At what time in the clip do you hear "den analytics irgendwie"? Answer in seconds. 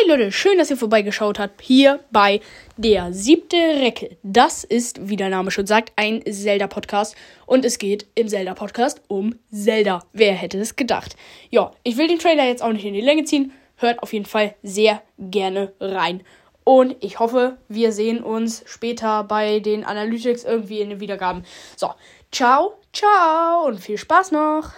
19.58-20.80